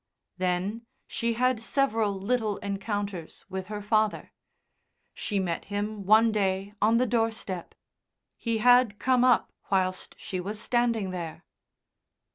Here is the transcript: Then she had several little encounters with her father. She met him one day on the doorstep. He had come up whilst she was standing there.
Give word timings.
Then 0.39 0.87
she 1.05 1.33
had 1.33 1.59
several 1.61 2.13
little 2.15 2.57
encounters 2.57 3.45
with 3.49 3.67
her 3.67 3.83
father. 3.83 4.33
She 5.13 5.39
met 5.39 5.65
him 5.65 6.07
one 6.07 6.31
day 6.31 6.73
on 6.81 6.97
the 6.97 7.05
doorstep. 7.05 7.75
He 8.35 8.57
had 8.57 8.97
come 8.97 9.23
up 9.23 9.53
whilst 9.69 10.15
she 10.17 10.39
was 10.39 10.59
standing 10.59 11.11
there. 11.11 11.45